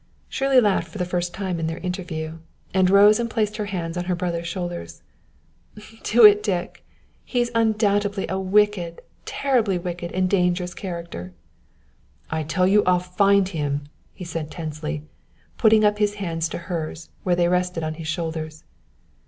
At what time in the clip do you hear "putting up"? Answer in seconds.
15.59-15.99